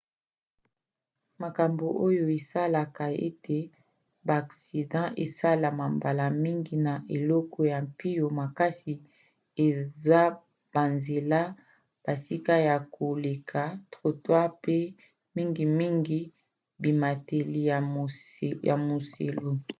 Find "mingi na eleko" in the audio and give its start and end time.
6.43-7.59